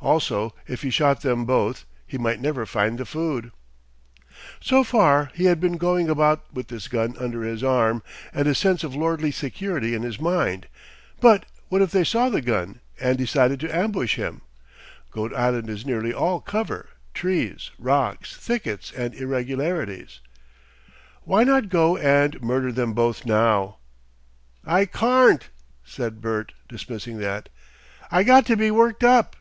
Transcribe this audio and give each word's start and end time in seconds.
Also, 0.00 0.54
if 0.68 0.82
he 0.82 0.90
shot 0.90 1.22
them 1.22 1.44
both, 1.44 1.84
he 2.06 2.16
might 2.18 2.40
never 2.40 2.64
find 2.64 2.98
the 2.98 3.04
food! 3.04 3.50
So 4.60 4.84
far 4.84 5.32
he 5.34 5.46
had 5.46 5.58
been 5.58 5.76
going 5.76 6.08
about 6.08 6.44
with 6.54 6.68
this 6.68 6.86
gun 6.86 7.16
under 7.18 7.42
his 7.42 7.64
arm, 7.64 8.04
and 8.32 8.46
a 8.46 8.54
sense 8.54 8.84
of 8.84 8.94
lordly 8.94 9.32
security 9.32 9.96
in 9.96 10.02
his 10.02 10.20
mind, 10.20 10.68
but 11.20 11.46
what 11.68 11.82
if 11.82 11.90
they 11.90 12.04
saw 12.04 12.28
the 12.28 12.40
gun 12.40 12.78
and 13.00 13.18
decided 13.18 13.58
to 13.58 13.76
ambush 13.76 14.14
him? 14.14 14.42
Goat 15.10 15.34
Island 15.34 15.68
is 15.68 15.84
nearly 15.84 16.12
all 16.14 16.38
cover, 16.40 16.90
trees, 17.12 17.72
rocks, 17.76 18.36
thickets, 18.36 18.92
and 18.92 19.16
irregularities. 19.16 20.20
Why 21.22 21.42
not 21.42 21.68
go 21.70 21.96
and 21.96 22.40
murder 22.40 22.70
them 22.70 22.92
both 22.92 23.26
now? 23.26 23.78
"I 24.64 24.86
carn't," 24.86 25.48
said 25.84 26.20
Bert, 26.20 26.52
dismissing 26.68 27.18
that. 27.18 27.48
"I 28.12 28.22
got 28.22 28.46
to 28.46 28.56
be 28.56 28.70
worked 28.70 29.02
up." 29.02 29.34